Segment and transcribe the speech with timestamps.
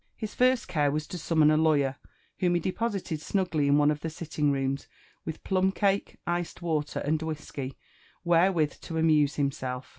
[0.15, 1.97] His first care was to summon a lawyer,
[2.39, 4.87] whom he deposited snugly in one of the sitting rooms,
[5.25, 7.77] with plunicake, iced water, and whisky,
[8.23, 9.89] where with to amuse himself.